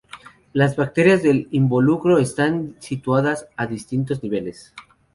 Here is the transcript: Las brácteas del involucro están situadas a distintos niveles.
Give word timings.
Las 0.51 0.75
brácteas 0.77 1.21
del 1.21 1.47
involucro 1.51 2.17
están 2.17 2.75
situadas 2.79 3.45
a 3.55 3.67
distintos 3.67 4.23
niveles. 4.23 4.73